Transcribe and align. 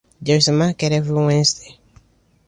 There 0.19 0.35
is 0.37 0.47
a 0.47 0.51
market 0.51 0.91
every 0.93 1.13
Wednesday. 1.13 1.77